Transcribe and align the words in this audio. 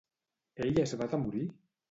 Ell 0.65 0.81
es 0.85 0.95
va 1.03 1.09
atemorir? 1.11 1.45